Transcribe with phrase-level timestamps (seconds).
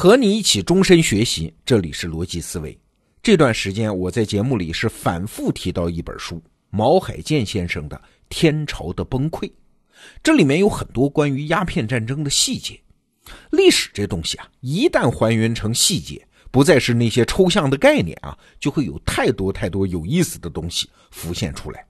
[0.00, 2.78] 和你一起终身学习，这里是逻辑思维。
[3.20, 6.40] 这段时间我在节目里是反复提到一本书，
[6.70, 7.96] 毛海建先生的
[8.28, 9.40] 《天朝的崩溃》，
[10.22, 12.80] 这里面有很多关于鸦片战争的细节。
[13.50, 21.84] 历史这东西啊，一旦还原成细节，不再是那些抽象的概念啊，就会有太多太多有意思的东西浮现出来。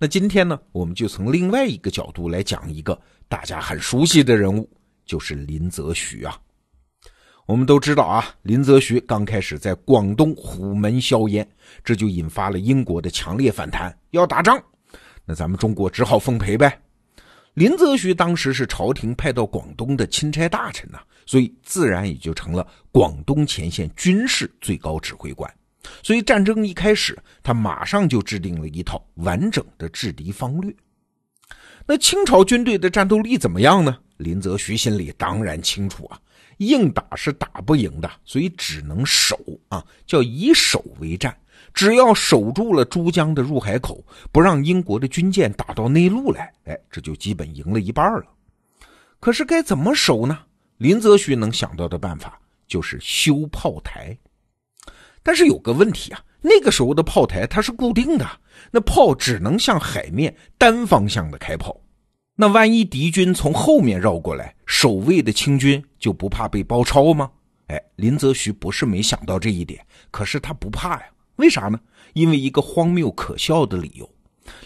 [0.00, 4.68] 那今天呢，我们就从另外一个角度来讲一个大家很熟悉的人物，
[5.06, 6.36] 就是林则徐啊。
[7.46, 11.46] 我们都知道啊，林则徐刚开始在广东虎门销烟，
[11.82, 14.62] 这就引发了英国的强烈反弹，要打仗。
[15.24, 16.80] 那咱们中国只好奉陪呗。
[17.54, 25.52] 林则徐当时是朝廷派到广东的钦差大臣呐，所以自然也就成了广东前线军事最高指挥官。
[26.02, 30.72] 所以战争一开始，他马上就制定了一套完整的制敌方略。
[31.86, 33.98] 那清朝军队的战斗力怎么样呢？
[34.18, 36.18] 林则徐心里当然清楚啊。
[36.66, 41.36] 硬打是打不赢的，所以只能守啊，叫以守为战。
[41.74, 48.24] 只要守住了珠江的入海口，不让英国的军舰打到内陆来，哎，这就基本赢了一半了。
[49.20, 50.38] 可是该怎么守呢？
[50.76, 54.16] 林则徐能想到的办法就是修炮台。
[55.22, 58.28] 但是有个问题啊，那个时候的炮台它是固定的，
[58.70, 61.80] 那炮只能向海面单方向的开炮。
[62.34, 67.30] 那万一敌军从后面绕过来，守卫的清军就不怕被包抄吗？
[67.66, 71.02] 哎，林则徐不是没想到这一点，可是他不怕呀。
[71.36, 71.78] 为啥呢？
[72.14, 74.08] 因为一个荒谬可笑的理由。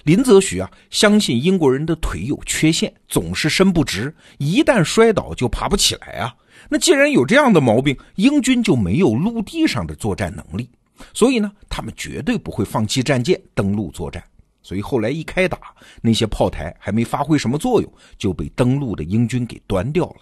[0.04, 6.34] 林则徐啊，相信英国人的腿有缺陷，总是伸不直，一旦摔倒就爬不起来啊。
[6.68, 10.70] 那既然有这样的毛病，英军就没有陆地上的作战能力，
[11.12, 14.22] 所以呢，他们绝对不会放弃战舰登陆作战。
[14.66, 15.72] 所以后来一开打，
[16.02, 20.16] 那些炮台还没发挥什么作用，就被登陆的英军给端掉了。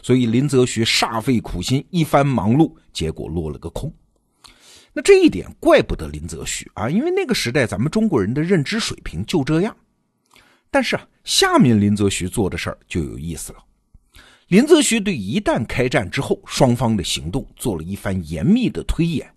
[0.00, 3.92] 所以林则徐煞费苦心，一番忙碌，结果落了个空。
[4.92, 9.76] 那这一点怪不得林则徐啊，因为那个时代咱们中国人的认知水平就这样。
[10.70, 13.58] 但是啊，下面林则徐做的事儿就有意思了。
[14.46, 19.28] 林则徐对一旦开战之后双方的行动做了一番严密的推演。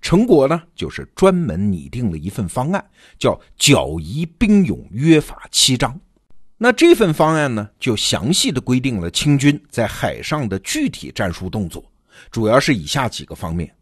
[0.00, 2.84] 成果呢，就是专门拟定了一份方案，
[3.18, 5.92] 叫《剿夷兵勇约法七章》。
[6.56, 11.84] 那这份方案呢，就详细的规定了清军在海上的具体战术动作，
[12.30, 13.72] 主要是以下几个方面：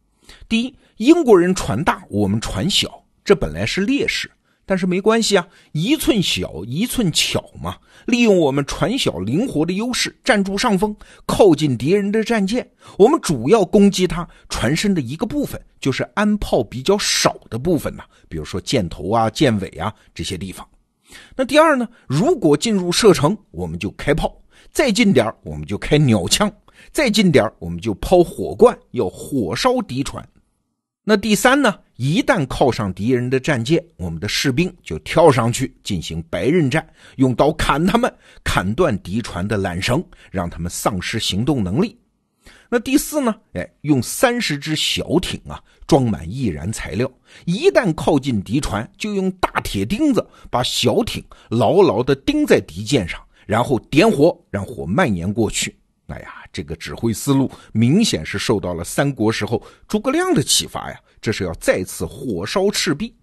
[0.48, 4.30] 第一，英国人船大，我们船小，这本来是劣势。
[4.66, 7.76] 但是没关系啊，一寸小一寸巧嘛。
[8.06, 10.94] 利用我们船小灵活的优势，占住上风，
[11.24, 12.68] 靠近敌人的战舰。
[12.98, 20.66] 我们主要攻击它船身的一个部分，就是安炮比较少的部分呐，比如说箭头啊、箭尾啊这些地方。
[21.36, 24.28] 那第二呢，如果进入射程，我们就开炮；
[24.72, 26.48] 再近点我们就开鸟枪；
[26.92, 30.28] 再近点我们就抛火罐，要火烧敌船。
[31.08, 31.72] 那第三呢？
[31.94, 36.84] 一旦靠上敌人的战舰，我们的士兵就跳上去进行白刃战，
[37.14, 38.12] 用刀砍他们，
[38.42, 41.96] 砍断敌船的缆绳，让他们丧失行动能力。
[42.68, 43.32] 那第四呢？
[43.52, 47.08] 哎，用三十只小艇啊，装满易燃材料，
[47.44, 55.78] 一旦靠近敌船，就用大铁钉子把小艇牢牢地钉在敌舰上，然后点火，让火蔓延过去。
[56.06, 61.00] 哎呀，这个指挥思路明显是受到了三国时候诸葛亮的启发呀！
[61.20, 63.14] 这是要再次火烧赤壁。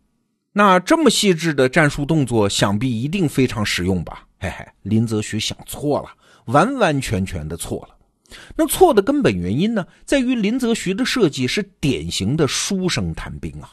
[0.51, 4.27] 那这么细致的战术动作，想必一定非常实用吧？
[4.39, 6.09] 嘿嘿，林则徐想错了，
[6.45, 7.95] 完完全全的错了。
[8.55, 13.71] 那错的根本原因呢，在于林则徐的设计是典型的书生谈兵啊。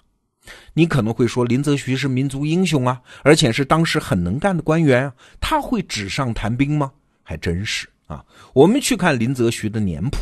[0.75, 6.93] 你可能会说，林则徐是民族英雄啊，而且是当时很能干的官员啊，他会纸上谈兵吗？
[7.23, 7.89] 还真是。
[8.11, 10.19] 啊，我们去看林则徐的年谱，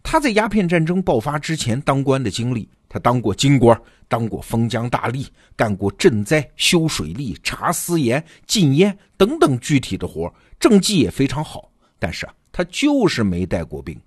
[0.00, 3.76] 他在鸦片战争爆发之前当官的经历，他当过京官，
[4.06, 5.26] 当过封疆大吏，
[5.56, 11.68] 干过赈灾、修水利、查私盐、禁烟等等具体的活，政绩也非常好。
[11.98, 14.00] 但是啊，他就是没带过兵。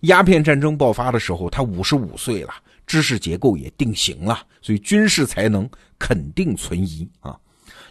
[0.00, 2.52] 鸦片战争爆发的时候，他五十五岁了，
[2.84, 5.70] 知识结构也定型了，所以军事才能
[6.00, 7.38] 肯定存疑啊。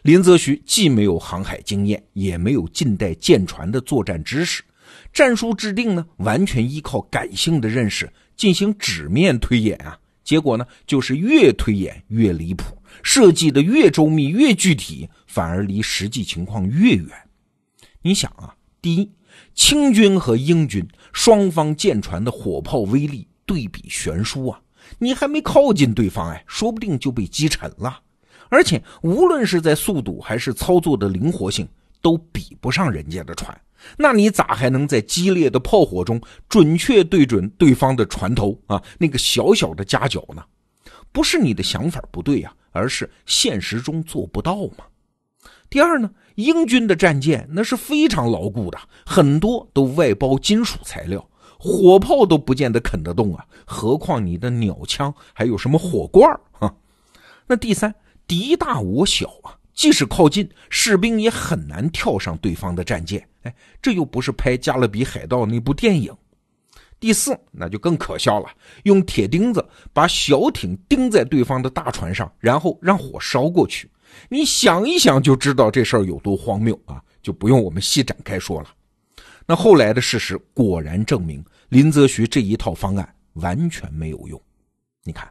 [0.03, 4.63] 林则徐既没有航海经验，也没有近代舰船的作战知识，
[5.11, 9.99] 战术制定呢，完全依靠感性的认识进行纸面推演啊。
[10.23, 17.09] 结果呢，就是越推演越离谱，设计的越周密越具体，反而离实际情况越远。
[18.01, 19.11] 你想啊，第一，
[19.55, 24.61] 清军和英军双方舰船的火炮威力对比悬殊啊，
[24.99, 27.99] 你还没靠近对方，哎，说不定就被击沉了。
[28.49, 31.67] 而且，无论是在速度还是操作的灵活性，
[32.01, 33.55] 都比不上人家的船，
[33.97, 38.81] 那你咋还能在激烈的炮火中准确对准对方的船头啊？
[38.97, 40.43] 那个小小的夹角呢？
[41.11, 44.85] 不是你的想法不对呀，而是现实中做不到嘛。
[45.69, 51.23] 第二呢，英军的战舰那是非常牢固的，很多都外包金属材料，
[51.59, 56.73] 火炮都不见得啃得动啊，何况你的鸟枪还有什么火罐儿啊？
[57.45, 57.93] 那第三，
[58.29, 59.57] 敌大我小啊。
[59.73, 63.25] 即使靠近，士兵也很难跳上对方的战舰。
[63.43, 66.13] 哎，这又不是拍《加勒比海盗》那部电影。
[66.99, 68.49] 第四，那就更可笑了，
[68.83, 73.89] 用铁钉子把小艇钉在对方的大船上，然后让火烧过去。
[74.27, 77.01] 你想一想就知道这事儿有多荒谬啊！
[77.23, 78.67] 就不用我们细展开说了。
[79.45, 84.41] 那后来的事实果然证明，林则徐这一套方案完全没有用。
[85.05, 85.25] 你看。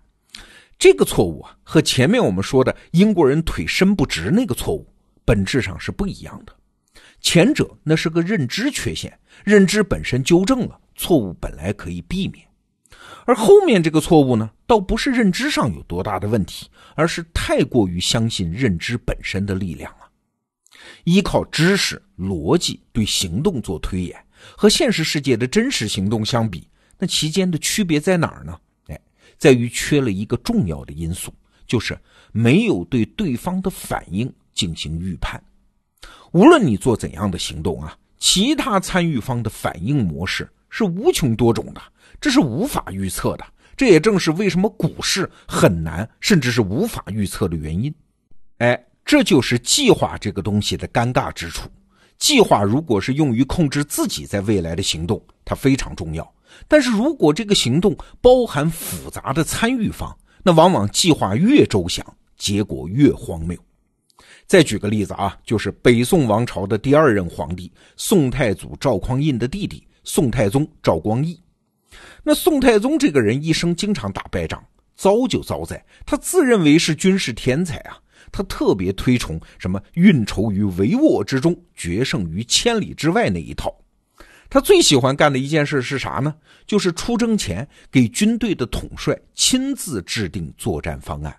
[0.78, 4.86] 这个错误啊，和前面我们说的英国人腿伸不直那个错误
[5.24, 6.54] 本质上是不一样的。
[7.20, 12.44] 前者那是个认知缺陷，认知本身纠正了，错误本来可以避免；
[13.26, 20.08] 而后面这个错误呢，倒不是认知上有多大的问题，而是太过于相信认知本身的力量了。
[21.02, 24.16] 依靠知识逻辑对行动做推演，
[24.56, 28.56] 和现实世界的真实行动相比，那其间的区别在哪儿呢？
[29.38, 31.32] 在于缺了一个重要的因素，
[31.66, 31.98] 就是
[32.32, 35.42] 没有对对方的反应进行预判。
[36.32, 41.80] 无论你做怎样的行动啊，其他参与方的反应模式是无穷多种的，
[42.20, 43.46] 这是无法预测的。
[43.76, 47.94] 这也正是为什么股市很难，甚至是无法预测的原因。
[48.58, 51.70] 哎，这就是计划这个东西的尴尬之处。
[52.18, 56.34] 计划如果是用于控制自己在未来的行动，它非常重要。
[56.66, 62.04] 但是如果这个行动包含复杂的参与方，那往往计划越周详，
[62.36, 63.56] 结果越荒谬。
[64.46, 71.38] 再举个例子啊，就是北宋王朝的第二任皇帝宋太祖赵匡胤的弟弟宋太宗赵光义。
[72.24, 74.62] 那宋太宗这个人一生经常打败仗，
[74.96, 77.98] 糟就糟在他自认为是军事天才啊，
[78.30, 83.74] 他特别推崇什么运筹于帷幄之中，决胜于千里之外那一套。
[84.50, 86.34] 他最喜欢干的一件事是啥呢？
[86.66, 91.36] 就是出征前给军队的统帅亲自制定作战方案。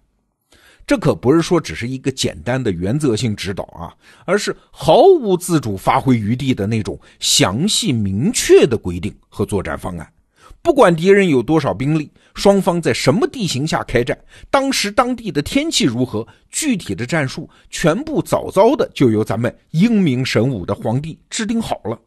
[0.85, 3.93] 这可不是说只是一个简单的原则性指导啊，
[4.25, 10.13] 而是毫无自主发挥余地的那种详细明确的规定和作战方案。
[10.61, 14.17] 不管敌人有多少兵力，双方在什么地形下开战，
[14.49, 21.99] 当时当地的天气如何，具体的战术全部早早的就由咱们英明神武的皇帝制定好了。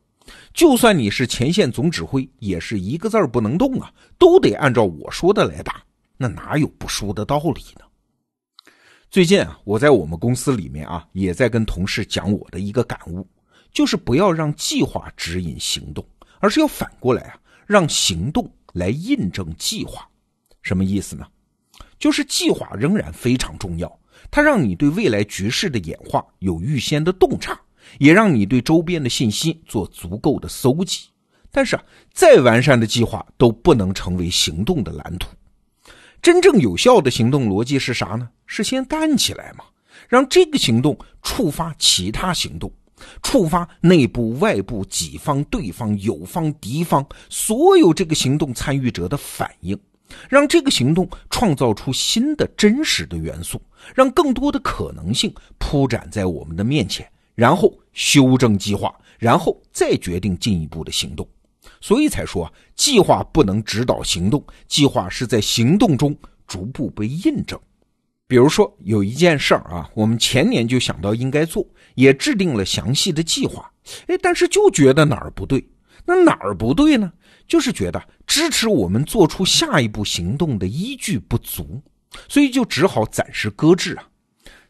[0.54, 5.82] 就算你是前线总指挥，也是一个字儿不能动啊，都得按照我说的来打，
[6.16, 7.84] 那哪有不输的道理呢？
[9.10, 13.26] 最近啊，我在我们公司里面啊，也在跟同事讲我的一个感悟，
[13.72, 16.06] 就是不要让计划指引行动，
[16.38, 17.36] 而是要反过来啊，
[17.72, 20.08] 让行动来印证计划。
[20.60, 21.26] 什么意思呢？
[21.98, 23.98] 就是计划仍然非常重要，
[24.30, 27.58] 它让你对未来局势的演化有预先的洞察。
[27.98, 31.08] 也让你对周边的信息做足够的搜集，
[31.50, 31.84] 但是啊，
[32.14, 35.28] 再完善的计划都不能成为行动的蓝图。
[36.22, 38.30] 真正有效的行动逻辑是啥呢？
[38.46, 39.64] 是先干起来嘛，
[40.08, 42.72] 让这个行动触发其他行动，
[43.22, 49.78] 触发内部、外部、己方、对方、友方、敌方所有这个行动参与者的反应，
[50.28, 53.60] 让这个行动创造出新的真实的元素，
[53.94, 57.08] 让更多的可能性铺展在我们的面前。
[57.34, 61.26] 然后修正计划，然后再决定进一步的行动，
[61.80, 66.14] 所以才说计划不能指导行动，计划是在行动中
[66.46, 67.58] 逐步被印证。
[68.32, 73.70] 比如说有一件事儿啊，我们前年就想到应该做，也制定了详细的计划，
[74.06, 75.62] 哎，但是就觉得哪儿不对，
[76.06, 77.12] 那哪儿不对呢？
[77.46, 81.82] 就是觉得支持我们做出下一步行动的依据不足，
[82.26, 84.08] 所以就只好暂时搁置啊。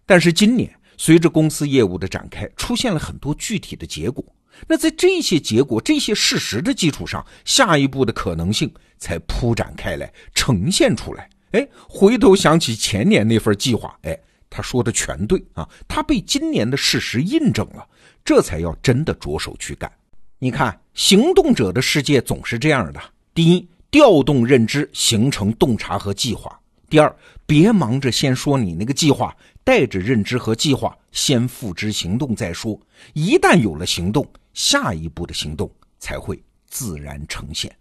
[0.04, 0.68] 但是今年。
[0.98, 4.24] 随着公司业务的展开，出现了很多具体的结果。
[4.68, 11.28] 那在这些结果、这些事实的基础上，下一步的可能性才铺展开来，呈现出来。
[11.52, 14.18] 哎，回头想起前年那份计划，哎，
[14.50, 17.86] 他说的全对啊，他被今年的事实印证了，
[18.24, 19.90] 这才要真的着手去干。
[20.38, 23.00] 你看，行动者的世界总是这样的：
[23.32, 26.50] 第一，调动认知，形成洞察和计划；
[26.90, 27.16] 第二，
[27.46, 29.34] 别忙着先说你那个计划。
[29.64, 32.76] 带着认知和计划，先付之行动再说。
[33.12, 37.72] 一旦有了行动，下一步的行动才会自然呈现。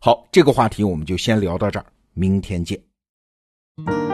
[0.00, 2.76] 好，这个话题我们就先聊到这儿，明天见。
[3.76, 4.13] thank you.